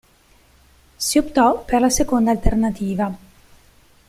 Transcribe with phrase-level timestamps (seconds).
[0.97, 3.15] Si optò per la seconda alternativa.